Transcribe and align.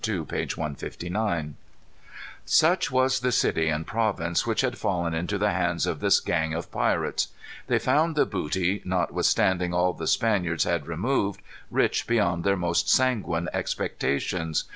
ii. 0.09 0.23
p. 0.23 0.47
159.] 0.47 1.55
Such 2.43 2.89
was 2.89 3.19
the 3.19 3.31
city 3.31 3.69
and 3.69 3.85
province 3.85 4.47
which 4.47 4.61
had 4.61 4.75
fallen 4.75 5.13
into 5.13 5.37
the 5.37 5.51
hands 5.51 5.85
of 5.85 5.99
this 5.99 6.19
gang 6.19 6.55
of 6.55 6.71
pirates. 6.71 7.27
They 7.67 7.77
found 7.77 8.15
the 8.15 8.25
booty, 8.25 8.81
notwithstanding 8.83 9.75
all 9.75 9.93
the 9.93 10.07
Spaniards 10.07 10.63
had 10.63 10.87
removed, 10.87 11.43
rich 11.69 12.07
beyond 12.07 12.43
their 12.43 12.57
most 12.57 12.89
sanguine 12.89 13.47
expectations. 13.53 14.63